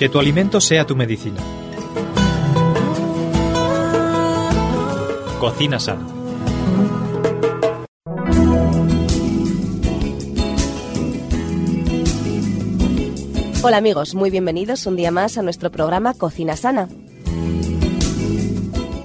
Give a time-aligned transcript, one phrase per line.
[0.00, 1.36] Que tu alimento sea tu medicina.
[5.38, 6.06] Cocina sana.
[13.62, 16.88] Hola amigos, muy bienvenidos un día más a nuestro programa Cocina Sana.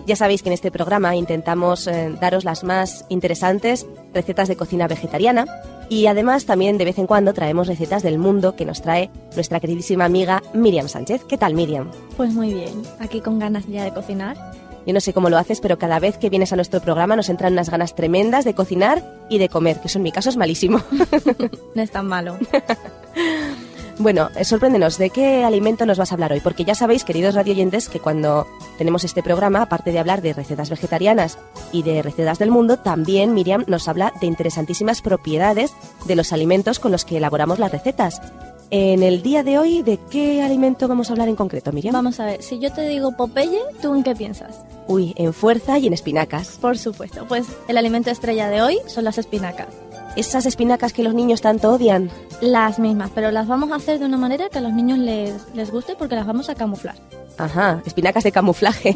[0.07, 4.87] Ya sabéis que en este programa intentamos eh, daros las más interesantes recetas de cocina
[4.87, 5.45] vegetariana
[5.89, 9.59] y además también de vez en cuando traemos recetas del mundo que nos trae nuestra
[9.59, 11.23] queridísima amiga Miriam Sánchez.
[11.25, 11.91] ¿Qué tal Miriam?
[12.17, 14.37] Pues muy bien, aquí con ganas ya de cocinar.
[14.85, 17.29] Yo no sé cómo lo haces, pero cada vez que vienes a nuestro programa nos
[17.29, 20.37] entran unas ganas tremendas de cocinar y de comer, que eso en mi caso es
[20.37, 20.79] malísimo.
[21.75, 22.37] no es tan malo.
[23.97, 26.41] Bueno, eh, sorpréndenos, ¿de qué alimento nos vas a hablar hoy?
[26.41, 28.45] Porque ya sabéis, queridos radioyentes, que cuando
[28.77, 31.37] tenemos este programa, aparte de hablar de recetas vegetarianas
[31.71, 35.73] y de recetas del mundo, también Miriam nos habla de interesantísimas propiedades
[36.05, 38.21] de los alimentos con los que elaboramos las recetas.
[38.69, 41.93] En el día de hoy, ¿de qué alimento vamos a hablar en concreto, Miriam?
[41.93, 44.59] Vamos a ver, si yo te digo Popeye, ¿tú en qué piensas?
[44.87, 46.57] Uy, en fuerza y en espinacas.
[46.59, 49.67] Por supuesto, pues el alimento estrella de hoy son las espinacas
[50.15, 52.09] esas espinacas que los niños tanto odian.
[52.41, 55.33] Las mismas, pero las vamos a hacer de una manera que a los niños les,
[55.53, 56.95] les guste porque las vamos a camuflar.
[57.37, 58.95] Ajá, espinacas de camuflaje.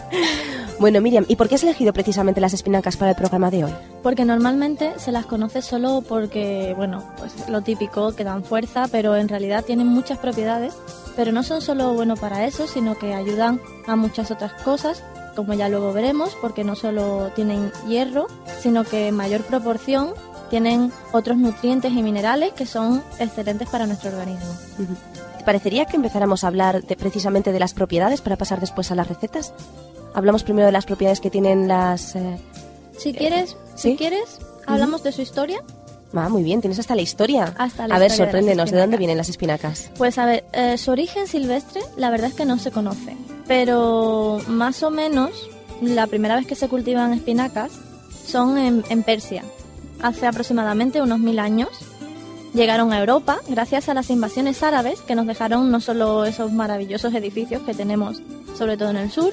[0.78, 3.72] bueno, Miriam, ¿y por qué has elegido precisamente las espinacas para el programa de hoy?
[4.02, 9.16] Porque normalmente se las conoce solo porque, bueno, pues lo típico, que dan fuerza, pero
[9.16, 10.74] en realidad tienen muchas propiedades,
[11.16, 15.02] pero no son solo bueno para eso, sino que ayudan a muchas otras cosas
[15.34, 18.26] como ya luego veremos, porque no solo tienen hierro,
[18.60, 20.12] sino que en mayor proporción
[20.50, 24.50] tienen otros nutrientes y minerales que son excelentes para nuestro organismo.
[25.38, 28.94] ¿Te parecería que empezáramos a hablar de, precisamente de las propiedades para pasar después a
[28.94, 29.54] las recetas?
[30.12, 32.16] Hablamos primero de las propiedades que tienen las...
[32.16, 32.36] Eh,
[32.98, 35.62] si quieres, si quieres, hablamos de su historia.
[36.12, 37.54] Ah, muy bien, tienes hasta la historia.
[37.56, 39.90] Hasta la a ver, sorpréndenos, de, dónde vienen las espinacas?
[39.96, 44.40] Pues a ver, eh, su origen silvestre la verdad es que no se conoce, pero
[44.48, 45.30] más o menos
[45.80, 47.70] la primera vez que se cultivan espinacas
[48.26, 49.44] son en Persia,
[50.02, 51.68] hace aproximadamente unos mil años.
[52.54, 57.14] Llegaron a Europa gracias a las invasiones árabes que nos dejaron no solo esos maravillosos
[57.14, 58.20] edificios que tenemos,
[58.56, 59.32] sobre todo en el sur,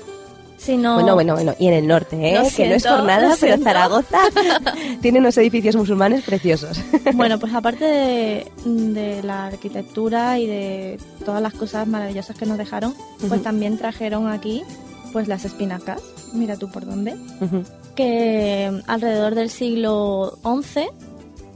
[0.57, 0.95] sino...
[0.95, 2.47] Bueno, bueno, bueno, y en el norte, ¿eh?
[2.55, 4.19] que no es por nada, pero Zaragoza
[5.01, 6.79] tiene unos edificios musulmanes preciosos.
[7.13, 12.94] bueno, pues aparte de, la arquitectura y de todas las cosas maravillosas que nos dejaron,
[13.28, 14.63] pues también trajeron aquí
[15.11, 16.01] pues las espinacas,
[16.34, 17.16] mira tú por dónde,
[17.97, 20.88] que alrededor del siglo XI,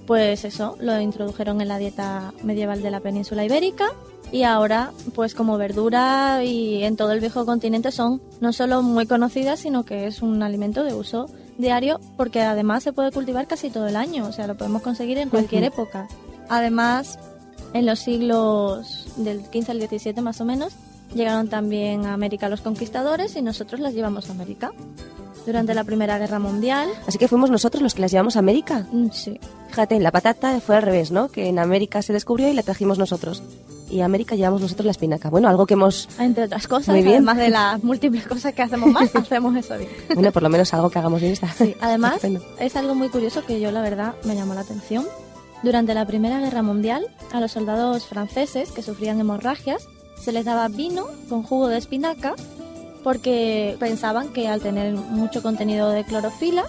[0.07, 3.91] pues eso, lo introdujeron en la dieta medieval de la península ibérica
[4.31, 9.05] y ahora, pues como verdura y en todo el viejo continente son no solo muy
[9.05, 11.27] conocidas, sino que es un alimento de uso
[11.59, 15.19] diario porque además se puede cultivar casi todo el año, o sea, lo podemos conseguir
[15.19, 16.07] en cualquier época.
[16.49, 17.19] Además,
[17.73, 20.73] en los siglos del 15 al 17 más o menos,
[21.13, 24.71] Llegaron también a América los conquistadores y nosotros las llevamos a América.
[25.45, 26.87] Durante la Primera Guerra Mundial.
[27.07, 28.85] Así que fuimos nosotros los que las llevamos a América.
[28.91, 29.39] Mm, sí.
[29.69, 31.29] Fíjate, la patata fue al revés, ¿no?
[31.29, 33.41] Que en América se descubrió y la trajimos nosotros.
[33.89, 35.31] Y a América llevamos nosotros la espinaca.
[35.31, 36.07] Bueno, algo que hemos...
[36.19, 37.15] Entre otras cosas, Muy bien.
[37.15, 39.89] además de las múltiples cosas que hacemos mal, hacemos eso bien.
[40.13, 41.51] Bueno, por lo menos algo que hagamos bien está.
[41.51, 42.21] Sí, además
[42.59, 45.05] es algo muy curioso que yo la verdad me llamó la atención.
[45.63, 49.87] Durante la Primera Guerra Mundial, a los soldados franceses que sufrían hemorragias
[50.23, 52.35] se les daba vino con jugo de espinaca
[53.03, 56.63] porque pensaban que al tener mucho contenido de clorofila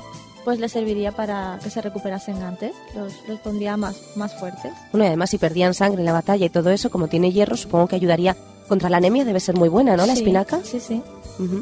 [0.45, 4.73] pues les serviría para que se recuperasen antes, los, los pondría más, más fuertes.
[4.91, 7.57] Bueno, y además si perdían sangre en la batalla y todo eso, como tiene hierro,
[7.57, 8.37] supongo que ayudaría
[8.69, 10.07] contra la anemia, debe ser muy buena, ¿no?
[10.07, 10.61] La espinaca.
[10.65, 11.03] Sí, sí.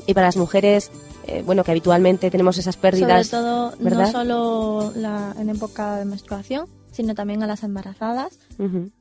[0.07, 0.91] Y para las mujeres,
[1.27, 3.27] eh, bueno, que habitualmente tenemos esas pérdidas.
[3.27, 8.39] Sobre todo, no solo la, en época de menstruación, sino también a las embarazadas,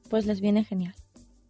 [0.10, 0.94] pues les viene genial.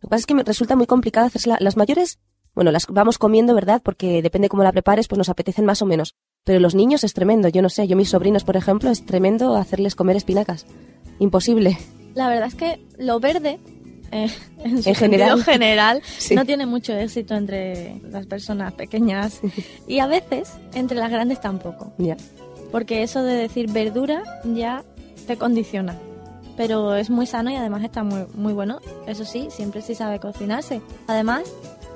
[0.01, 2.19] Lo que pasa es que me resulta muy complicado hacerse las mayores.
[2.55, 3.81] Bueno, las vamos comiendo, ¿verdad?
[3.83, 6.15] Porque depende cómo la prepares, pues nos apetecen más o menos.
[6.45, 7.49] Pero los niños es tremendo.
[7.49, 10.65] Yo no sé, yo mis sobrinos, por ejemplo, es tremendo hacerles comer espinacas.
[11.19, 11.77] Imposible.
[12.15, 13.59] La verdad es que lo verde,
[14.11, 14.29] eh,
[14.63, 16.02] en, general, general
[16.35, 19.41] no tiene mucho éxito entre las personas pequeñas
[19.87, 21.93] y a veces entre las grandes tampoco.
[22.72, 24.84] Porque eso de decir verdura ya
[25.28, 25.97] te condiciona
[26.59, 28.82] pero es muy sano y además está muy, muy bueno.
[29.08, 30.82] Eso sí, siempre sí sabe cocinarse.
[31.08, 31.44] Además,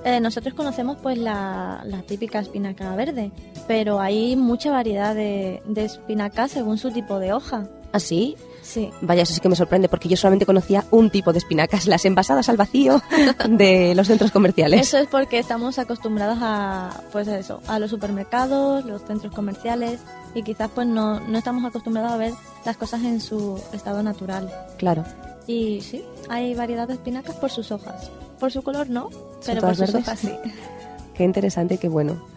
[0.06, 3.34] eh, nosotros conocemos pues la, típica espinaca verde,
[3.68, 7.68] pero hay mucha variedad de, de espinaca según su tipo de hoja.
[7.92, 8.38] ¿Ah, sí?
[8.64, 8.90] Sí.
[9.02, 12.06] Vaya, eso sí que me sorprende, porque yo solamente conocía un tipo de espinacas, las
[12.06, 13.02] envasadas al vacío
[13.50, 14.82] de los centros comerciales.
[14.82, 20.00] Eso es porque estamos acostumbrados a, pues eso, a los supermercados, los centros comerciales,
[20.34, 22.34] y quizás pues no, no estamos acostumbrados a ver
[22.66, 24.50] las cosas en su estado natural.
[24.78, 25.04] Claro.
[25.46, 28.10] Y sí, hay variedad de espinacas por sus hojas.
[28.40, 29.10] por su color no,
[29.46, 29.96] pero por sus verdes?
[29.96, 30.32] hojas sí.
[31.14, 32.33] Qué interesante, qué bueno.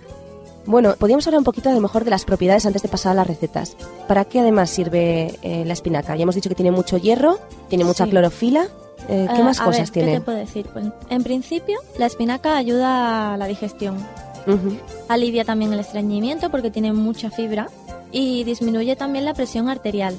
[0.67, 3.15] Bueno, podríamos hablar un poquito a lo mejor de las propiedades antes de pasar a
[3.15, 3.77] las recetas.
[4.09, 6.17] ¿Para qué además sirve eh, la espinaca?
[6.17, 8.11] Ya hemos dicho que tiene mucho hierro, tiene mucha Sí.
[8.11, 8.67] clorofila.
[9.09, 10.19] Eh, ¿Qué Eh, más a cosas ver, ¿Qué tiene?
[10.19, 10.67] te puedo decir?
[10.73, 13.97] Pues, en principio, la espinaca ayuda a la digestión.
[15.09, 17.69] Alivia también el estreñimiento porque tiene mucha fibra
[18.13, 20.15] y disminuye también la presión arterial.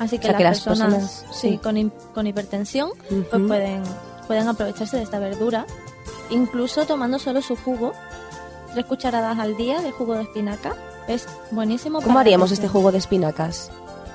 [0.00, 1.58] Así que O sea, las, que las personas, personas- sí, sí.
[1.58, 2.90] Con, hi- con hipertensión
[3.30, 3.82] pues pueden,
[4.26, 5.64] pueden aprovecharse de esta verdura,
[6.30, 7.92] incluso tomando solo su jugo,
[8.72, 10.74] tres cucharadas al día de jugo de espinaca.
[11.06, 12.00] Es buenísimo.
[12.02, 13.70] ¿Cómo haríamos este jugo de espinacas?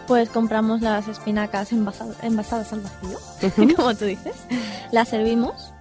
[0.07, 4.35] Pues compramos las espinacas envasadas, envasadas al vacío, como tú dices.
[4.91, 5.73] Las servimos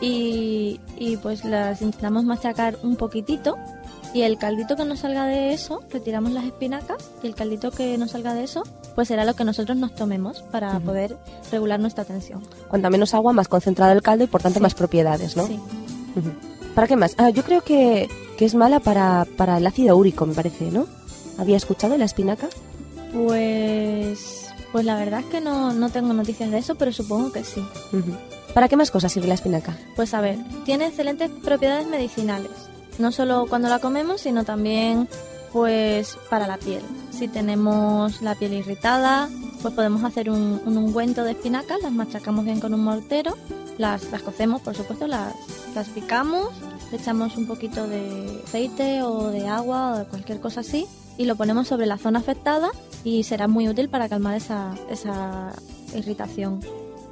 [0.00, 3.56] y, y pues las intentamos machacar un poquitito
[4.14, 7.96] y el caldito que nos salga de eso, retiramos las espinacas y el caldito que
[7.96, 8.62] nos salga de eso,
[8.94, 11.16] pues será lo que nosotros nos tomemos para poder
[11.50, 12.42] regular nuestra tensión.
[12.68, 14.62] Cuanta menos agua, más concentrado el caldo y por tanto Sí.
[14.62, 15.46] más propiedades, ¿no?
[15.46, 15.58] Sí.
[16.74, 17.14] ¿Para qué más?
[17.18, 20.86] Ah, yo creo que, que es mala para, para el ácido úrico, me parece, ¿no?
[21.38, 22.48] ¿Había escuchado la espinaca?
[23.12, 27.44] Pues, pues la verdad es que no, no tengo noticias de eso, pero supongo que
[27.44, 27.62] sí.
[28.54, 29.76] ¿Para qué más cosas sirve la espinaca?
[29.96, 32.50] Pues a ver, tiene excelentes propiedades medicinales.
[32.98, 35.08] No solo cuando la comemos, sino también
[35.52, 36.82] pues para la piel.
[37.10, 39.28] Si tenemos la piel irritada,
[39.60, 43.36] pues podemos hacer un, un ungüento de espinacas, las machacamos bien con un mortero,
[43.78, 45.34] las, las cocemos, por supuesto, las,
[45.74, 46.48] las picamos,
[46.90, 50.86] le echamos un poquito de aceite o de agua o de cualquier cosa así
[51.18, 52.70] y lo ponemos sobre la zona afectada
[53.04, 55.52] y será muy útil para calmar esa, esa
[55.94, 56.60] irritación.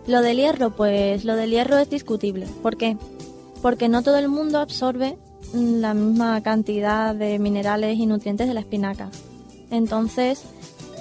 [0.07, 2.47] Lo del hierro, pues lo del hierro es discutible.
[2.63, 2.97] ¿Por qué?
[3.63, 5.19] Porque no todo el mundo absorbe
[5.53, 9.11] la misma cantidad de minerales y nutrientes de la espinaca.
[9.71, 10.43] Entonces,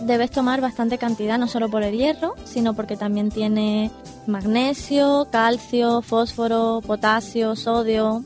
[0.01, 3.91] debes tomar bastante cantidad, no solo por el hierro, sino porque también tiene
[4.27, 8.23] magnesio, calcio, fósforo, potasio, sodio.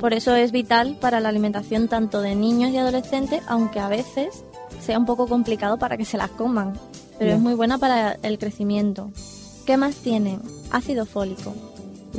[0.00, 4.44] Por eso es vital para la alimentación tanto de niños y adolescentes, aunque a veces
[4.80, 6.74] sea un poco complicado para que se las coman.
[7.18, 9.10] Pero es muy buena para el crecimiento.
[9.66, 10.38] ¿Qué más tiene?
[10.70, 11.54] Ácido fólico.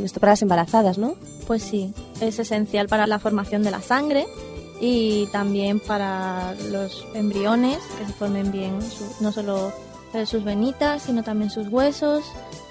[0.01, 1.15] Esto para las embarazadas, ¿no?
[1.47, 4.25] Pues sí, es esencial para la formación de la sangre
[4.81, 9.72] y también para los embriones, que se formen bien, su- no solo
[10.25, 12.24] sus venitas, sino también sus huesos,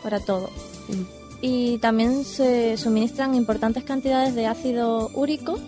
[0.03, 0.49] para todo.
[0.89, 1.05] Ujú.
[1.43, 5.59] Y también se suministran importantes cantidades de ácido úrico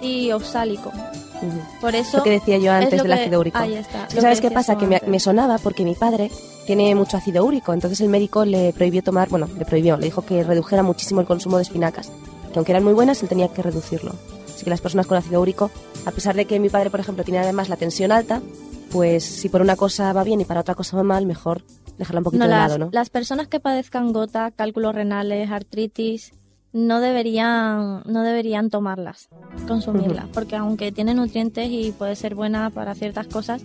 [0.00, 0.90] y oxálico.
[1.82, 3.58] Por eso Lo que decía yo es antes del que- ácido úrico.
[3.58, 4.08] Ahí está.
[4.18, 4.78] ¿Sabes qué pasa?
[4.78, 6.30] Que me, me sonaba porque mi padre
[6.64, 10.22] tiene mucho ácido úrico, entonces el médico le prohibió tomar, bueno, le prohibió, le dijo
[10.22, 12.10] que redujera muchísimo el consumo de espinacas,
[12.52, 14.14] que aunque eran muy buenas, él tenía que reducirlo.
[14.56, 15.70] Así que las personas con ácido úrico,
[16.06, 18.40] a pesar de que mi padre, por ejemplo, tiene además la tensión alta,
[18.90, 21.62] pues si por una cosa va bien y para otra cosa va mal, mejor
[21.98, 22.88] dejarla un poquito No, de las, lado, ¿no?
[22.90, 26.32] las personas que padezcan gota, cálculos renales, artritis,
[26.72, 29.28] no deberían, no deberían tomarlas,
[29.68, 33.62] consumirlas, porque aunque tiene nutrientes y puede ser buena para ciertas cosas,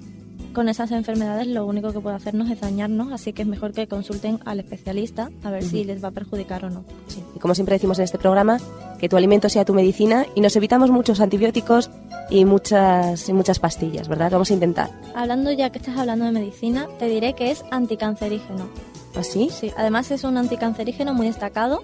[0.53, 3.87] con esas enfermedades lo único que puede hacernos es dañarnos, así que es mejor que
[3.87, 5.87] consulten al especialista a ver si Ujú.
[5.87, 6.83] les va a perjudicar o no.
[7.07, 7.23] Sí.
[7.35, 8.57] Y como siempre decimos en este programa,
[8.99, 11.89] que tu alimento sea tu medicina y nos evitamos muchos antibióticos
[12.29, 14.31] y muchas, y muchas pastillas, ¿verdad?
[14.31, 14.89] Vamos a intentar.
[15.15, 18.67] Hablando ya que estás hablando de medicina, te diré que es anticancerígeno.
[19.15, 19.49] ¿Así?
[19.51, 21.83] Sí, además es un anticancerígeno muy destacado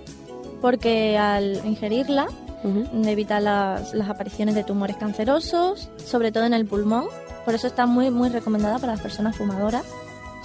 [0.62, 2.28] porque al ingerirla
[2.64, 3.08] Ujú.
[3.08, 7.06] evita las, las apariciones de tumores cancerosos, sobre todo en el pulmón.
[7.48, 9.86] Por eso está muy, muy recomendada para las personas fumadoras,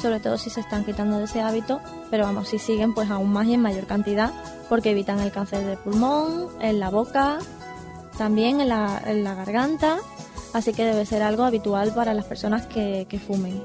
[0.01, 1.81] sobre todo si se están quitando de ese hábito,
[2.13, 4.31] pero vamos, si siguen, pues aún más y en mayor cantidad,
[4.69, 7.41] porque evitan el cáncer de pulmón, en la boca,
[8.17, 9.99] también en la, en la garganta,
[10.53, 13.61] así que debe ser algo habitual para las personas que, que fumen.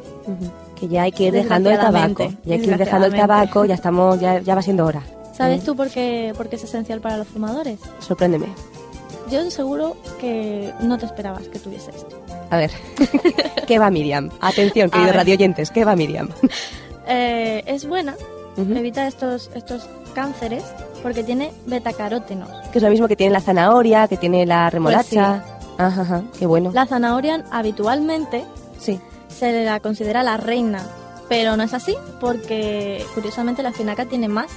[0.76, 2.24] Que ya hay que ir dejando el tabaco.
[2.44, 5.04] Ya hay que ir dejando el tabaco, ya estamos, ya, ya va siendo hora.
[5.34, 7.80] ¿Sabes tú por qué, por qué es esencial para los fumadores?
[8.00, 8.48] Sorpréndeme.
[9.30, 12.27] Yo seguro que no te esperabas que tuviese esto.
[12.50, 12.72] A ver.
[13.68, 14.30] ¿Qué va Miriam?
[14.42, 16.30] Atención, queridos radioyentes, ¿qué va Miriam?
[17.10, 18.16] Eh, es buena,
[18.58, 20.66] evita estos, estos cánceres
[21.02, 22.50] porque tiene betacarótenos.
[22.74, 25.42] Que es lo mismo que tiene la zanahoria, que tiene la remolacha.
[25.78, 26.70] Ajá, ajá, qué bueno.
[26.74, 28.44] La zanahoria habitualmente
[28.78, 29.00] Sí.
[29.30, 30.84] se la considera la reina,
[31.30, 34.48] pero no es así porque curiosamente la espinaca tiene más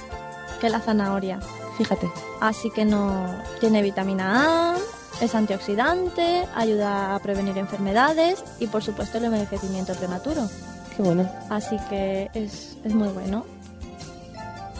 [0.59, 1.39] que la zanahoria.
[1.77, 2.09] Fíjate.
[2.41, 3.27] Así que no
[3.61, 4.75] tiene vitamina A,
[5.19, 10.47] es antioxidante, ayuda a prevenir enfermedades y por supuesto el envejecimiento prematuro.
[10.95, 11.29] Qué bueno.
[11.49, 13.45] Así que es, es muy bueno.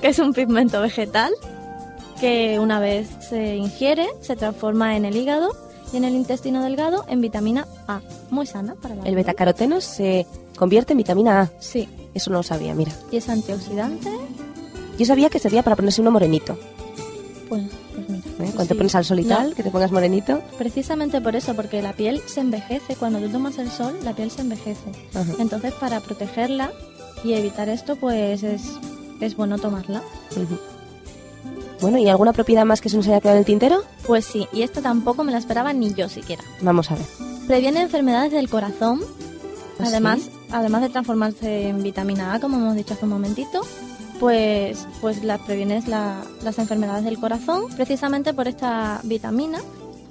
[0.02, 1.32] Que es un pigmento vegetal
[2.20, 5.50] que una vez se ingiere se transforma en el hígado
[5.94, 8.02] y en el intestino delgado en vitamina A.
[8.30, 10.26] Muy sana para la El betacaroteno se
[10.58, 11.50] convierte en vitamina A.
[11.60, 12.92] Sí, Eso no lo sabía, mira.
[13.12, 14.10] y es antioxidante.
[14.98, 16.58] Yo sabía que servía para ponerse uno morenito.
[17.52, 18.24] Pues, pues mira.
[18.40, 18.52] ¿Eh?
[18.56, 20.42] Cuando te pones al sol y No, tal, que te pongas morenito.
[20.58, 22.96] Precisamente por eso, porque la piel se envejece.
[22.96, 24.90] Cuando tú tomas el sol, la piel se envejece.
[25.14, 25.34] Ajá.
[25.38, 26.72] Entonces, para protegerla
[27.26, 28.62] y evitar esto, pues es,
[29.20, 30.02] es bueno tomarla.
[31.82, 33.84] Bueno, ¿y alguna propiedad más que se nos haya quedado en el tintero?
[34.08, 36.44] Pues sí, y esta tampoco me la esperaba ni yo siquiera.
[36.62, 37.06] Vamos a ver.
[37.48, 39.02] Previene enfermedades del corazón,
[39.78, 43.62] ¿Ah, además, además de transformarse en vitamina A, como hemos dicho hace un momentito,
[44.22, 49.58] pues, pues las previenes la- las enfermedades del corazón precisamente por esta vitamina,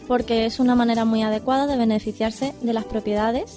[0.08, 3.56] porque es una manera muy adecuada de beneficiarse de las propiedades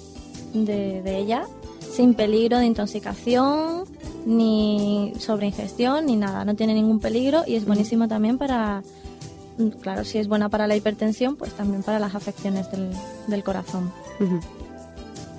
[0.54, 1.44] de, de ella
[1.92, 3.84] sin peligro de intoxicación,
[4.26, 6.44] ni sobreingestión, ni nada.
[6.44, 8.82] No tiene ningún peligro y es buenísimo también para,
[9.80, 12.90] claro, si es buena para la hipertensión, pues también para las afecciones del,
[13.26, 13.92] del corazón.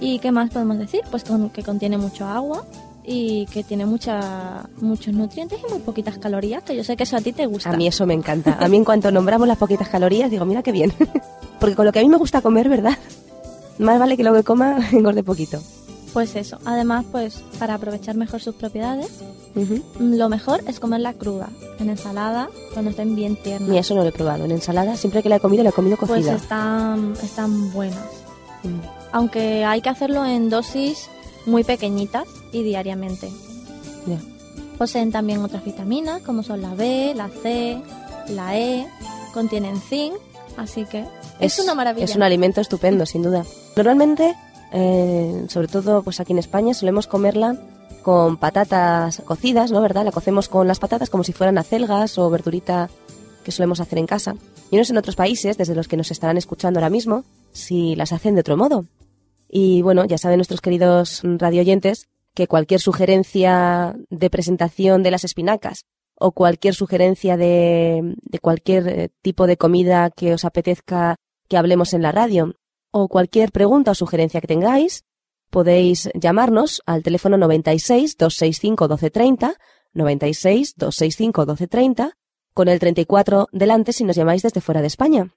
[0.01, 1.01] ¿Y qué más podemos decir?
[1.09, 2.65] Pues con- que contiene mucho agua
[3.07, 7.17] y que tiene mucha, muchos nutrientes y muy poquitas calorías, que yo sé que eso
[7.17, 7.69] a ti te gusta.
[7.69, 8.57] A mí eso me encanta.
[8.59, 10.93] A mí en cuanto nombramos las poquitas calorías, digo, mira qué bien.
[11.59, 12.97] Porque con lo que a mí me gusta comer, ¿verdad?
[13.77, 15.61] Más vale que lo que coma engorde poquito.
[16.13, 16.59] Pues eso.
[16.63, 19.11] Además, pues para aprovechar mejor sus propiedades,
[19.99, 23.69] lo mejor es comerla cruda, en ensalada, cuando estén bien tiernas.
[23.69, 24.45] Ni eso no lo he probado.
[24.45, 26.35] En ensalada, siempre que la he comido, la he comido pues cocida.
[26.35, 28.05] están, están buenas.
[28.63, 28.79] Mm.
[29.11, 31.09] Aunque hay que hacerlo en dosis
[31.45, 33.29] muy pequeñitas y diariamente.
[34.77, 37.81] Poseen también otras vitaminas como son la B, la C,
[38.29, 38.87] la E,
[39.33, 40.15] contienen zinc,
[40.55, 41.05] así que
[41.39, 42.05] es, una maravilla.
[42.05, 43.45] Es un alimento estupendo, sin duda.
[43.75, 44.35] Normalmente,
[44.71, 47.57] eh, sobre todo pues aquí en España, solemos comerla
[48.03, 49.81] con patatas cocidas, ¿no?
[49.81, 50.05] ¿Verdad?
[50.05, 52.89] La cocemos con las patatas como si fueran acelgas o verdurita
[53.43, 54.35] que solemos hacer en casa.
[54.71, 57.95] Y no sé en otros países, desde los que nos estarán escuchando ahora mismo, si
[57.95, 58.85] las hacen de otro modo.
[59.49, 65.85] Y bueno, ya saben nuestros queridos radioyentes que cualquier sugerencia de presentación de las espinacas
[66.17, 71.15] o cualquier sugerencia de, de cualquier eh, tipo de comida que os apetezca
[71.47, 72.53] que hablemos en la radio
[72.91, 75.03] o cualquier pregunta o sugerencia que tengáis,
[75.49, 79.55] podéis llamarnos al teléfono 96 265 1230,
[79.93, 82.17] 96 265 1230,
[82.53, 85.33] con el 34 delante si nos llamáis desde fuera de España.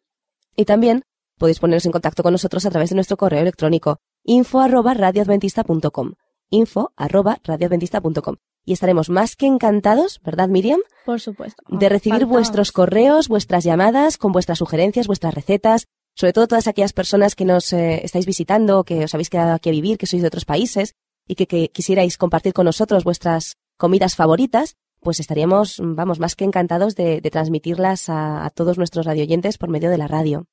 [0.57, 1.03] Y también
[1.37, 6.15] podéis poneros en contacto con nosotros a través de nuestro correo electrónico info arroba radioadventista.com
[6.51, 8.37] info arroba radioadventista.com
[8.69, 10.81] y estaremos más que encantados, ¿verdad Miriam?
[11.07, 11.63] Por supuesto.
[11.71, 16.93] de recibir vuestros correos, vuestras llamadas, con vuestras sugerencias, vuestras recetas, sobre todo todas aquellas
[16.93, 20.21] personas que nos eh, estáis visitando, que os habéis quedado aquí a vivir, que sois
[20.21, 20.93] de otros países
[21.27, 26.45] y que, que quisierais compartir con nosotros vuestras comidas favoritas, pues estaríamos, vamos, más que
[26.45, 30.45] encantados de, de transmitirlas a, a todos nuestros radioyentes por medio de la radio.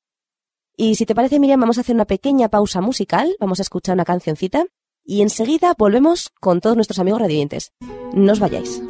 [0.78, 3.96] Y si te parece, Miriam, vamos a hacer una pequeña pausa musical, vamos a escuchar
[3.96, 4.68] una cancioncita
[5.06, 7.72] y enseguida volvemos con todos nuestros amigos radioyentes.
[8.14, 8.82] No os vayáis.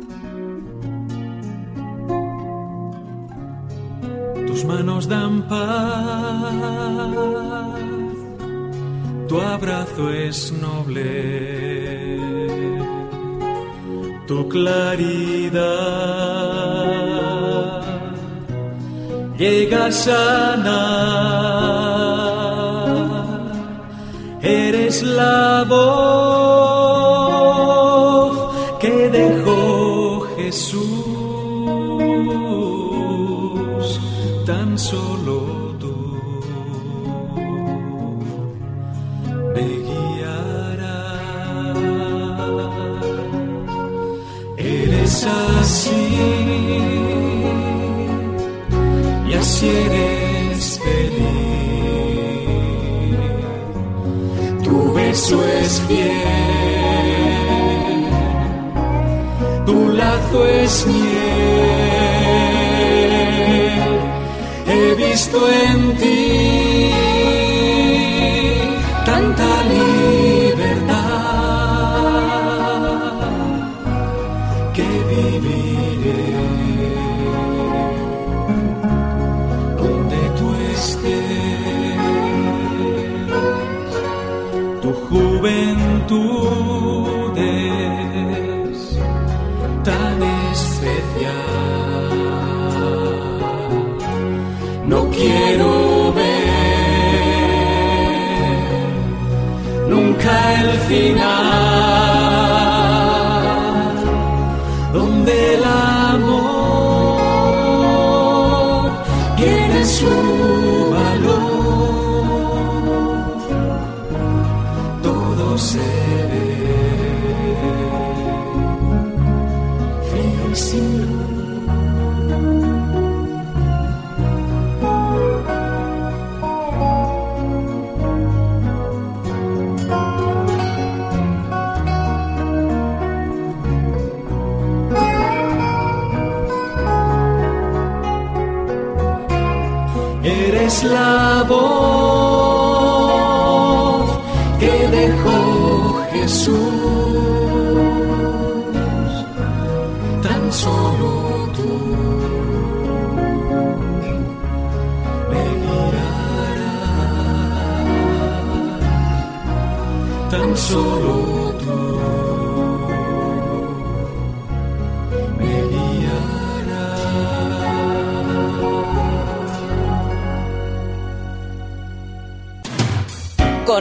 [4.48, 6.54] Tus manos dan paz,
[9.28, 12.20] tu abrazo es noble,
[14.28, 16.06] tu claridad
[19.38, 21.95] llega a sanar,
[24.96, 26.86] eres la voz
[28.80, 30.86] que dejó Jesús
[34.46, 35.96] tan solo tú
[55.28, 56.12] Tu beso es fiel,
[59.66, 61.02] tu lazo es miel.
[64.68, 66.15] He visto en ti
[94.88, 96.46] No quiero ver
[99.90, 101.45] nunca el final,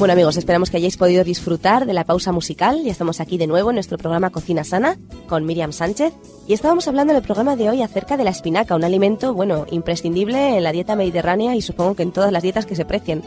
[0.00, 2.80] Bueno amigos, esperamos que hayáis podido disfrutar de la pausa musical.
[2.82, 4.96] Ya estamos aquí de nuevo en nuestro programa Cocina Sana
[5.28, 6.14] con Miriam Sánchez
[6.48, 9.66] y estábamos hablando en el programa de hoy acerca de la espinaca, un alimento, bueno,
[9.70, 13.22] imprescindible en la dieta mediterránea y supongo que en todas las dietas que se precien,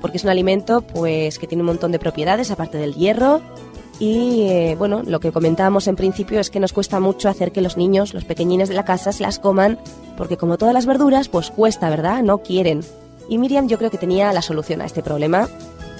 [0.00, 3.40] porque es un alimento pues que tiene un montón de propiedades aparte del hierro
[3.98, 7.62] y eh, bueno, lo que comentábamos en principio es que nos cuesta mucho hacer que
[7.62, 9.76] los niños, los pequeñines de la casa se las coman
[10.16, 12.22] porque como todas las verduras pues cuesta, ¿verdad?
[12.22, 12.82] No quieren.
[13.28, 15.48] Y Miriam yo creo que tenía la solución a este problema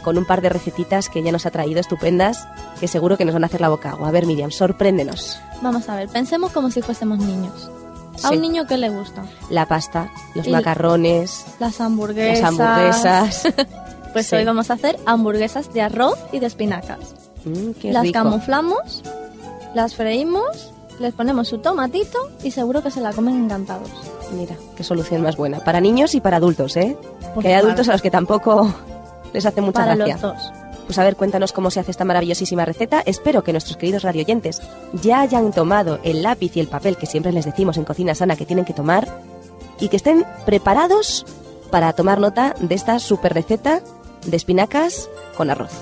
[0.03, 2.47] con un par de recetitas que ella nos ha traído estupendas,
[2.81, 4.09] que seguro que nos van a hacer la boca agua.
[4.09, 5.39] A ver, Miriam, sorpréndenos.
[5.63, 7.71] Vamos a ver, pensemos como si fuésemos niños.
[8.25, 9.23] ¿A un niño qué le gusta?
[9.51, 12.41] La pasta, los Y- macarrones, Las hamburguesas.
[12.41, 13.43] las hamburguesas.
[14.13, 14.37] Pues Sí.
[14.37, 16.99] hoy vamos a hacer hamburguesas de arroz y de espinacas.
[17.47, 18.13] Mm, qué las rico.
[18.13, 19.03] camuflamos,
[19.75, 23.89] las freímos, les ponemos su tomatito y seguro que se la comen encantados.
[24.37, 25.61] Mira, qué solución más buena.
[25.61, 26.95] Para niños y para adultos, ¿eh?
[27.35, 28.75] Porque que hay adultos claro, a los que tampoco
[29.33, 30.15] les hace mucha para gracia.
[30.15, 30.53] los dos.
[30.87, 33.03] Pues a ver, cuéntanos cómo se hace esta maravillosísima receta.
[33.07, 34.61] Espero que nuestros queridos radioyentes
[34.93, 38.37] ya hayan tomado el lápiz y el papel que siempre les decimos en Cocina Sana
[38.37, 39.09] que tienen que tomar
[39.79, 41.25] y que estén preparados
[41.71, 43.81] para tomar nota de esta super receta
[44.27, 45.73] de espinacas con arroz.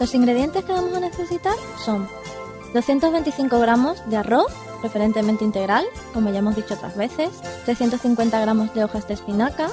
[0.00, 2.08] Los ingredientes que vamos a necesitar son
[2.74, 7.30] 225 gramos de arroz, preferentemente integral, como ya hemos dicho otras veces,
[7.64, 9.68] 350 gramos de hojas de espinaca,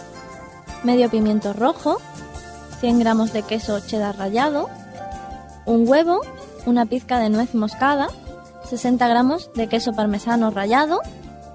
[0.84, 1.98] medio pimiento rojo,
[2.80, 4.70] 100 gramos de queso cheddar rallado,
[5.66, 6.22] un huevo,
[6.66, 8.08] una pizca de nuez moscada,
[8.70, 11.02] 60 gramos de queso parmesano rallado,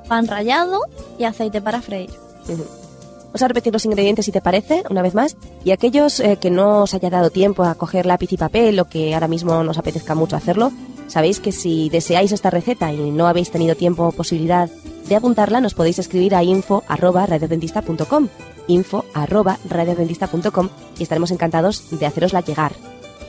[0.09, 0.81] pan rallado
[1.19, 2.11] y aceite para freír.
[2.47, 5.37] Vamos a repetir los ingredientes si te parece, una vez más.
[5.65, 8.85] Y aquellos eh, que no os haya dado tiempo a coger lápiz y papel o
[8.85, 10.71] que ahora mismo nos apetezca mucho hacerlo,
[11.09, 14.71] sabéis que si deseáis esta receta y no habéis tenido tiempo o posibilidad
[15.09, 18.29] de apuntarla, nos podéis escribir a info arroba radiodentista.com
[18.69, 22.73] info arroba radiodentista.com y estaremos encantados de hacerosla llegar.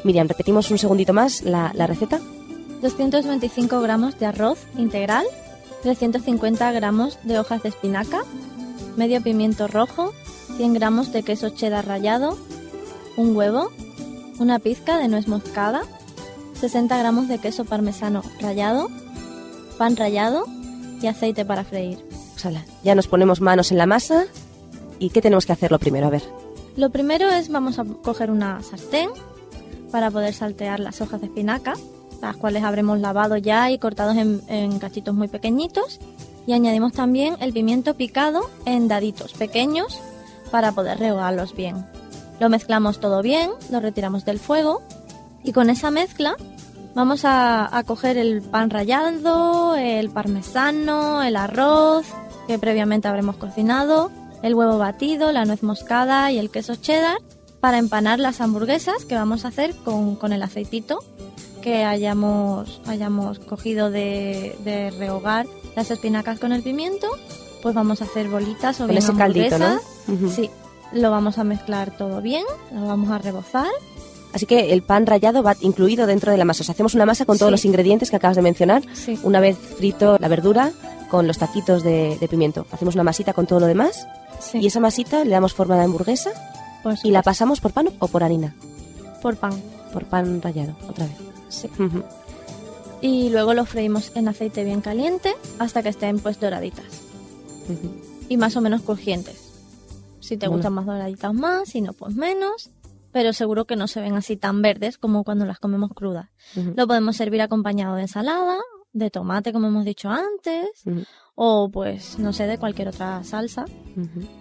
[0.04, 2.20] Miriam, repetimos un segundito más la, la receta.
[2.82, 5.26] 225 gramos de arroz integral,
[5.84, 8.24] 350 gramos de hojas de espinaca,
[8.98, 10.14] medio pimiento rojo,
[10.58, 12.38] 100 gramos de queso cheddar rallado,
[13.16, 13.72] un huevo,
[14.40, 15.84] una pizca de nuez moscada,
[16.63, 18.89] 60 gramos de queso parmesano rallado,
[19.78, 20.45] pan rallado
[21.02, 21.97] y aceite para freír.
[22.32, 24.28] Pues ala, ya nos ponemos manos en la masa.
[24.97, 26.08] ¿Y qué tenemos que hacer lo primero?
[26.08, 26.23] A ver.
[26.78, 29.10] Lo primero es vamos a coger una sartén
[29.91, 31.73] para poder saltear las hojas de espinaca,
[32.21, 35.99] las cuales habremos lavado ya y cortados en, en cachitos muy pequeñitos.
[36.47, 39.99] Y añadimos también el pimiento picado en daditos pequeños
[40.49, 41.86] para poder rehogarlos bien.
[42.39, 44.82] Lo mezclamos todo bien, lo retiramos del fuego
[45.43, 46.36] y con esa mezcla
[46.95, 52.06] vamos a, a coger el pan rallado, el parmesano, el arroz
[52.47, 57.17] que previamente habremos cocinado, el huevo batido, la nuez moscada y el queso cheddar
[57.60, 60.99] para empanar las hamburguesas que vamos a hacer con, con el aceitito
[61.62, 67.08] que hayamos, hayamos cogido de, de rehogar las espinacas con el pimiento.
[67.62, 69.82] Pues vamos a hacer bolitas o bien caldito, hamburguesas.
[70.10, 70.29] Ujú.
[70.29, 70.49] Sí,
[70.91, 73.71] lo vamos a mezclar todo bien, lo vamos a rebozar.
[74.34, 76.62] Así que el pan rallado va incluido dentro de la masa.
[76.62, 77.52] O sea, hacemos una masa con todos Sí.
[77.52, 78.82] los ingredientes que acabas de mencionar.
[78.93, 79.19] Sí.
[79.24, 80.72] Una vez frito la verdura
[81.12, 82.65] con los taquitos de, de pimiento.
[82.72, 84.08] Hacemos una masita con todo lo demás.
[84.39, 86.32] Sí, Y esa masita le damos forma de hamburguesa
[87.04, 88.56] y la pasamos por pan o por harina.
[89.22, 89.54] por pan.
[89.93, 91.15] Por pan rallado, otra vez.
[91.50, 91.69] Sí.
[91.80, 92.04] Ujú.
[93.02, 96.86] Y luego lo freímos en aceite bien caliente hasta que estén pues doraditas
[97.69, 97.91] Ujú.
[98.30, 99.38] y más o menos crujientes.
[100.19, 100.58] Si te Bueno.
[100.58, 102.69] gustan más doraditas más, si no pues menos,
[103.13, 106.30] pero seguro que no se ven así tan verdes como cuando las comemos crudas.
[106.76, 108.58] Lo podemos servir acompañado de ensalada,
[108.91, 110.84] de tomate como hemos dicho antes,
[111.36, 113.65] o pues no sé, de cualquier otra salsa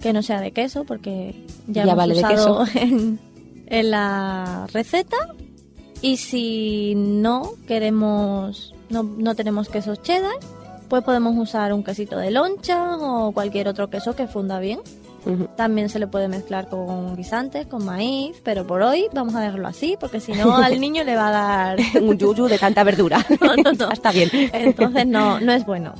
[0.00, 3.20] que no sea de queso porque ya, Ya hemos vale de usado en,
[3.66, 5.16] en la receta.
[6.00, 10.34] Y si no queremos, no, no tenemos quesos cheddar,
[10.88, 14.80] pues podemos usar un quesito de loncha o cualquier otro queso que funda bien.
[15.56, 19.68] También se le puede mezclar con guisantes, con maíz, pero por hoy vamos a dejarlo
[19.68, 21.78] así, porque si no al niño le va a dar...
[22.02, 23.24] Un yuyu de tanta verdura.
[23.40, 23.90] No, no, no.
[23.92, 24.28] Está bien.
[24.52, 25.94] Entonces no, no es bueno.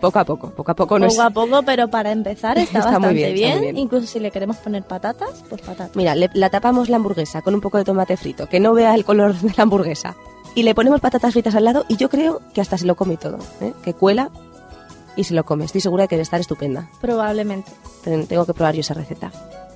[0.00, 0.98] Poco a poco, poco a poco.
[0.98, 3.78] No es- Poco a poco, pero para empezar está, bastante bien, bien, está bien.
[3.78, 5.96] Incluso si le queremos poner patatas, pues patatas.
[5.96, 8.94] Mira, le- la tapamos la hamburguesa con un poco de tomate frito, que no vea
[8.94, 10.14] el color de la hamburguesa.
[10.54, 13.16] Y le ponemos patatas fritas al lado y yo creo que hasta se lo come
[13.16, 13.38] todo.
[13.60, 13.72] ¿eh?
[13.84, 14.30] Que cuela
[15.18, 15.64] y se lo come.
[15.66, 16.88] Estoy segura de que debe estar estupenda.
[17.02, 17.70] Probablemente.
[18.04, 19.30] Ten- Tengo que probar yo esa receta.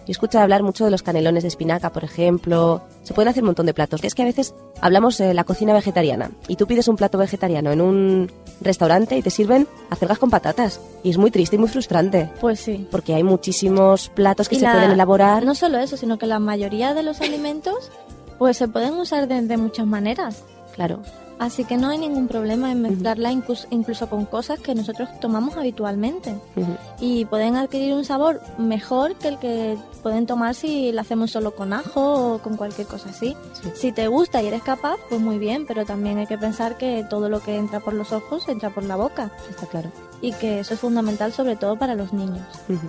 [0.05, 2.83] Yo escucho hablar mucho de los canelones de espinaca, por ejemplo.
[3.05, 4.03] Se pueden hacer un montón de platos.
[4.03, 7.71] Es que a veces hablamos de la cocina vegetariana y tú pides un plato vegetariano
[7.71, 10.81] en un restaurante y te sirven acelgas con patatas.
[11.05, 12.31] Y es muy triste y muy frustrante.
[12.41, 12.87] Pues sí.
[12.91, 15.45] Porque hay muchísimos platos que Y se la- pueden elaborar.
[15.45, 17.93] No solo eso, sino que la mayoría de los alimentos
[18.39, 20.43] pues se pueden usar de, de muchas maneras.
[20.75, 21.01] Claro.
[21.39, 25.57] Así que no hay ningún problema en mezclarla incluso, incluso con cosas que nosotros tomamos
[25.57, 26.37] habitualmente.
[26.57, 26.77] Ujú.
[27.01, 31.55] Y pueden adquirir un sabor mejor que el que pueden tomar si la hacemos solo
[31.55, 33.37] con ajo o con cualquier cosa así.
[33.55, 33.71] Sí.
[33.75, 37.05] Si te gusta y eres capaz, pues muy bien, pero también hay que pensar que
[37.09, 39.31] todo lo que entra por los ojos entra por la boca.
[39.51, 39.91] Está claro.
[40.21, 42.47] Y que eso es fundamental sobre todo para los niños.
[42.69, 42.89] Ujú.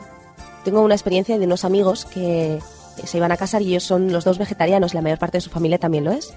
[0.63, 2.59] Tengo una experiencia de unos amigos que
[3.03, 5.49] se iban a casar y ellos son los dos vegetarianos, la mayor parte de su
[5.49, 6.33] familia también lo es.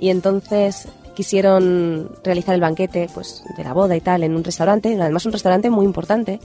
[0.00, 4.96] Y entonces quisieron realizar el banquete pues, de la boda y tal en un restaurante,
[5.00, 6.40] además un restaurante muy importante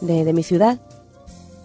[0.00, 0.78] de, mi ciudad.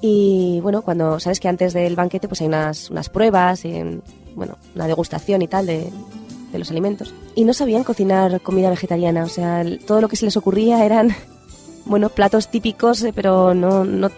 [0.01, 4.01] Y bueno, cuando sabes que antes del banquete pues hay unas, unas pruebas, y,
[4.35, 5.91] bueno, una degustación y tal de,
[6.51, 7.13] de los alimentos.
[7.35, 11.15] Y no sabían cocinar comida vegetariana, o sea, todo lo que se les ocurría eran,
[11.85, 14.11] bueno, platos típicos, eh, pero no, no,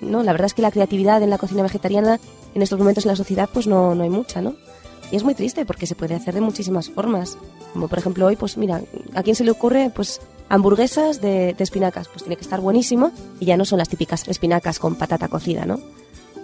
[0.00, 2.18] no, la verdad es que la creatividad en la cocina vegetariana
[2.54, 4.54] en estos momentos en la sociedad pues no, no hay mucha, ¿no?
[5.10, 7.38] Y es muy triste porque se puede hacer de muchísimas formas.
[7.72, 8.82] Como por ejemplo hoy, pues mira,
[9.14, 9.90] ¿a quién se le ocurre?
[9.94, 12.08] Pues hamburguesas de, de espinacas.
[12.08, 15.64] Pues tiene que estar buenísimo y ya no son las típicas espinacas con patata cocida,
[15.64, 15.78] ¿no?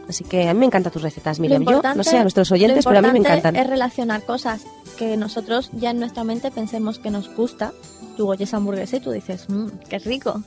[0.08, 1.64] Así que a mí me encantan tus recetas, Miriam.
[1.64, 3.56] Yo no sé a nuestros oyentes, pero a mí me encantan.
[3.56, 4.62] Es relacionar cosas
[4.98, 7.72] que nosotros ya en nuestra mente pensemos que nos gusta.
[8.16, 10.42] Tú oyes hamburguesa y tú dices, mmm, qué rico.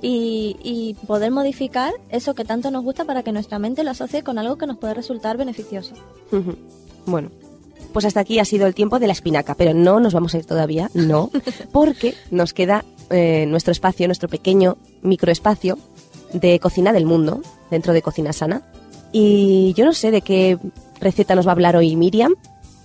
[0.00, 4.22] Y, y poder modificar eso que tanto nos gusta para que nuestra mente lo asocie
[4.22, 5.94] con algo que nos puede resultar beneficioso.
[6.32, 6.56] Ujú.
[7.08, 7.30] Bueno,
[7.92, 10.38] pues hasta aquí ha sido el tiempo de la espinaca, pero no nos vamos a
[10.38, 11.30] ir todavía, no,
[11.72, 15.78] porque nos queda eh, nuestro espacio, nuestro pequeño microespacio
[16.32, 17.40] de cocina del mundo,
[17.70, 18.62] dentro de Cocina Sana.
[19.10, 20.58] Y yo no sé de qué
[21.00, 22.34] receta nos va a hablar hoy Miriam,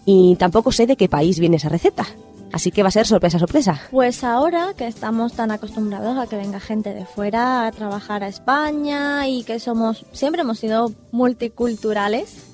[0.06, 2.06] y tampoco sé de qué país viene esa receta.
[2.54, 3.82] Así que va a ser sorpresa, sorpresa.
[3.90, 8.28] Pues ahora que estamos tan acostumbrados a que venga gente de fuera a trabajar a
[8.28, 12.54] España y que somos, siempre hemos sido multiculturales,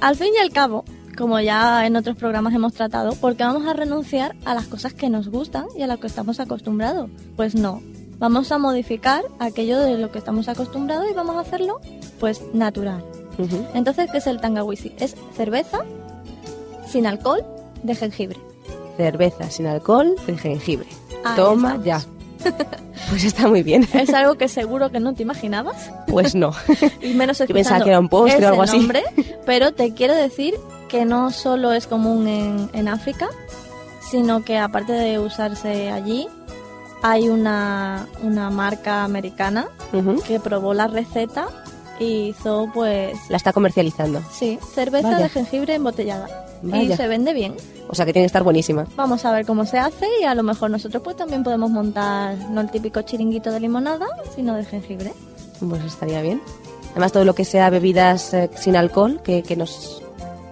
[0.00, 0.84] Al fin y al cabo,
[1.16, 4.92] como ya en otros programas hemos tratado, ¿por qué vamos a renunciar a las cosas
[4.94, 7.10] que nos gustan y a las que estamos acostumbrados?
[7.36, 7.82] Pues no.
[8.18, 11.80] Vamos a modificar aquello de lo que estamos acostumbrados y vamos a hacerlo,
[12.20, 13.04] pues, natural.
[13.74, 14.92] Entonces, ¿qué es el Tangawisi?
[14.98, 15.80] Es cerveza
[16.86, 17.44] sin alcohol
[17.82, 18.38] de jengibre.
[18.96, 20.86] Cerveza sin alcohol de jengibre.
[21.24, 21.86] Ahí Toma estamos.
[21.86, 22.02] ya.
[23.10, 23.86] Pues está muy bien.
[23.94, 25.90] Es algo que seguro que no te imaginabas.
[26.06, 26.52] Pues no.
[27.02, 28.78] y menos Yo pensaba que era un postre o algo así.
[28.78, 29.02] nombre,
[29.44, 30.54] pero te quiero decir
[30.92, 33.28] que no solo es común en, en África,
[34.10, 36.28] sino que aparte de usarse allí,
[37.02, 40.22] hay una, una marca americana Ujú.
[40.22, 41.46] que probó la receta
[41.98, 44.20] y hizo pues La está comercializando.
[44.30, 45.22] sí, cerveza Vaya.
[45.24, 46.28] de jengibre embotellada.
[46.62, 47.54] Y se vende bien.
[47.88, 48.86] O sea que tiene que estar buenísima.
[48.94, 52.36] Vamos a ver cómo se hace y a lo mejor nosotros pues también podemos montar
[52.50, 55.12] no el típico chiringuito de limonada, sino de jengibre.
[55.58, 56.40] Pues estaría bien.
[56.92, 60.01] Además, todo lo que sea bebidas eh, sin alcohol, que, que nos,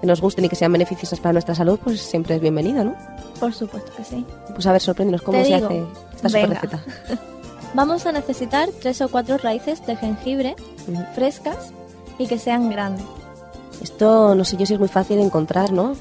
[0.00, 2.94] que nos gusten y que sean beneficiosas para nuestra salud, pues siempre es bienvenido, ¿no?
[3.38, 4.24] Por supuesto que sí.
[4.54, 5.66] Pues a ver, sorpréndenos cómo Te se digo.
[5.66, 5.84] hace
[6.16, 6.84] esta super receta.
[7.74, 10.56] Vamos a necesitar tres o cuatro raíces de jengibre
[10.88, 11.02] Ujú.
[11.14, 11.72] frescas
[12.18, 13.04] y que sean grandes.
[13.80, 15.94] Esto no sé yo si es muy fácil de encontrar, ¿no?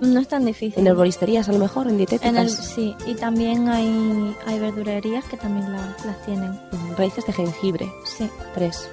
[0.00, 0.78] No es tan difícil.
[0.80, 2.28] En herboristerías a lo mejor, en dietéticas.
[2.30, 6.50] En el- sí, y también hay, hay verdurerías que también la- las tienen.
[6.50, 8.28] Ujú, Raíces de jengibre, Sí.
[8.54, 8.88] tres.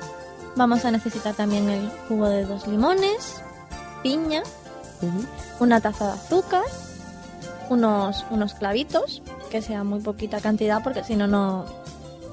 [0.55, 3.41] Vamos a necesitar también el jugo de dos limones,
[4.03, 4.43] piña,
[5.59, 6.63] una taza de azúcar,
[7.69, 11.65] unos, unos clavitos, que sea muy poquita cantidad porque si no, no...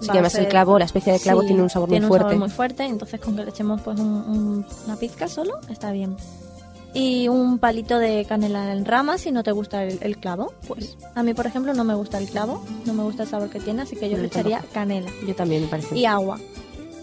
[0.02, 2.18] Sí, que el clavo, la especie de clavo Sí, tiene un sabor tiene muy un
[2.18, 2.24] fuerte.
[2.34, 5.92] sabor muy fuerte, entonces con que le echemos pues un- un- una pizca solo está
[5.92, 6.16] bien.
[6.94, 10.54] Y un palito de canela en rama si no te gusta el, el clavo.
[10.66, 13.50] Pues a mí, por ejemplo, no me gusta el clavo, no me gusta el sabor
[13.50, 15.94] que tiene, así que yo No, le echaría canela Yo también, me parece.
[15.96, 16.38] y agua.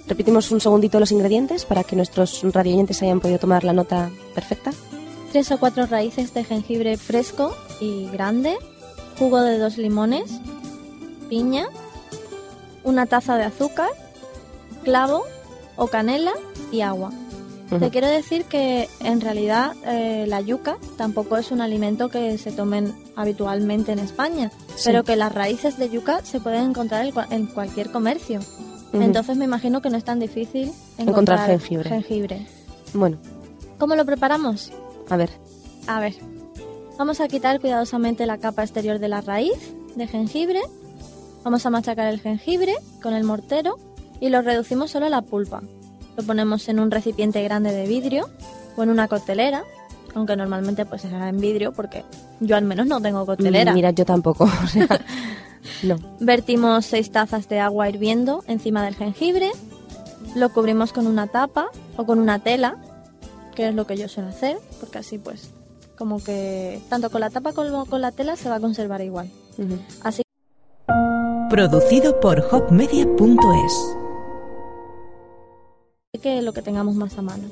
[0.08, 4.72] Repetimos un segundito los ingredientes para que nuestros radioyentes hayan podido tomar la nota perfecta.
[5.32, 8.56] Tres o cuatro raíces de jengibre fresco y grande,
[9.20, 10.40] jugo de dos limones,
[11.30, 11.68] piña,
[12.86, 13.90] una taza de azúcar,
[14.84, 15.24] clavo
[15.76, 16.32] o canela
[16.72, 17.12] y agua.
[17.82, 22.54] Te quiero decir que en realidad eh, la yuca tampoco es un alimento que se
[22.54, 24.84] tomen habitualmente en España, Sí.
[24.86, 28.40] pero que las raíces de yuca se pueden encontrar en cualquier comercio.
[29.06, 31.08] Entonces me imagino que no es tan difícil Encontrar
[31.40, 31.90] encontrar, jengibre.
[31.90, 32.48] jengibre.
[32.94, 33.18] Bueno,
[33.80, 34.72] ¿Cómo lo preparamos?
[35.10, 35.30] a ver.
[35.88, 36.16] A ver,
[36.98, 39.54] vamos a quitar cuidadosamente la capa exterior de la raíz
[39.96, 40.62] de jengibre.
[41.44, 43.78] Vamos a machacar el jengibre con el mortero
[44.20, 45.62] y lo reducimos solo a la pulpa.
[46.18, 48.28] Lo ponemos en un recipiente grande de vidrio
[48.76, 49.64] o en una coctelera,
[50.16, 52.04] aunque normalmente pues será en vidrio porque
[52.40, 53.72] yo al menos no tengo coctelera.
[53.72, 54.44] Mm, Mira, yo tampoco.
[54.64, 54.88] o sea,
[55.84, 55.98] no.
[56.20, 59.52] Vertimos 6 tazas de agua hirviendo encima del jengibre,
[60.36, 62.78] lo cubrimos con una tapa o con una tela,
[63.56, 65.50] que es lo que yo suelo hacer, porque así pues
[65.98, 69.30] como que tanto con la tapa como con la tela se va a conservar igual.
[69.58, 69.80] Ujú.
[70.04, 70.22] Así
[71.50, 73.74] Producido por hopmedia.es.
[76.22, 77.44] que lo que tengamos más a mano.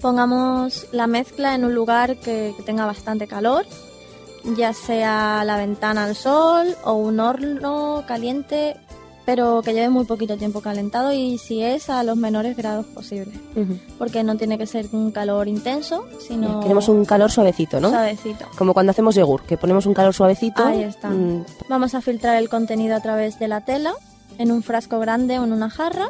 [0.00, 3.66] Pongamos la mezcla en un lugar que, que tenga bastante calor,
[4.56, 8.76] ya sea la ventana al sol o un horno caliente,
[9.24, 13.34] pero que lleve muy poquito tiempo calentado y si es a los menores grados posibles.
[13.98, 17.88] Porque no tiene que ser un calor intenso, sino Queremos un calor suavecito, ¿no?
[17.88, 18.44] suavecito.
[18.58, 20.62] Como cuando hacemos yogur, que ponemos un calor suavecito.
[20.64, 21.08] Ahí está.
[21.08, 23.94] mm, Vamos a filtrar el contenido a través de la tela
[24.36, 26.08] en un frasco grande o en una jarra.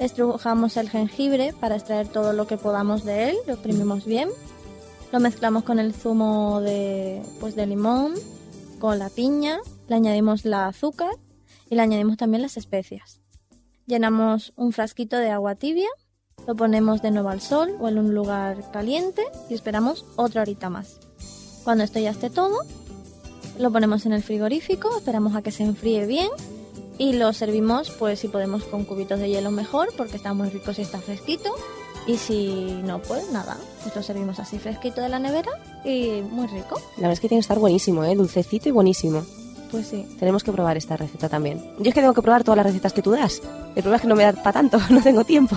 [0.00, 4.28] Estrujamos el jengibre para extraer todo lo que podamos de él, lo exprimimos bien.
[5.12, 8.14] Lo mezclamos con el zumo de, pues, de limón,
[8.78, 11.10] con la piña, le añadimos la azúcar
[11.70, 13.20] y le añadimos también las especias.
[13.86, 15.88] Llenamos un frasquito de agua tibia,
[16.46, 20.68] lo ponemos de nuevo al sol o en un lugar caliente y esperamos otra horita
[20.68, 21.00] más.
[21.64, 22.58] Cuando esto ya esté todo,
[23.58, 26.28] lo ponemos en el frigorífico, esperamos a que se enfríe bien
[26.98, 30.74] y lo servimos, pues si podemos con cubitos de hielo mejor, porque está muy rico
[30.74, 31.50] si está fresquito.
[32.08, 35.50] Y si no, pues nada, pues lo servimos así fresquito de la nevera
[35.84, 36.80] y muy rico.
[36.96, 38.16] La verdad es que tiene que estar buenísimo, ¿eh?
[38.16, 39.22] Dulcecito y buenísimo.
[39.70, 40.06] Pues sí.
[40.18, 41.62] Tenemos que probar esta receta también.
[41.78, 43.42] Yo es que tengo que probar todas las recetas que tú das.
[43.76, 45.54] El problema es que no me da para tanto, no tengo tiempo.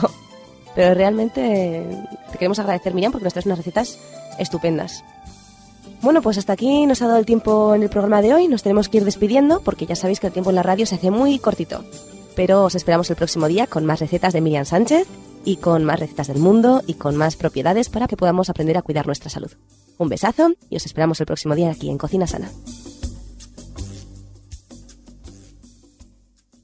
[0.75, 1.85] Pero realmente
[2.33, 3.97] te queremos agradecer, Miriam, porque nos traes unas recetas
[4.37, 5.05] estupendas.
[6.01, 8.49] Bueno, pues hasta aquí nos ha dado el tiempo en el programa de hoy.
[8.49, 10.95] Nos tenemos que ir despidiendo porque ya sabéis que el tiempo en la radio se
[10.95, 11.85] hace muy cortito.
[12.35, 15.07] Pero os esperamos el próximo día con más recetas de Miriam Sánchez
[15.45, 18.81] y con más recetas del mundo y con más propiedades para que podamos aprender a
[18.81, 19.51] cuidar nuestra salud.
[19.97, 22.49] Un besazo y os esperamos el próximo día aquí en Cocina Sana.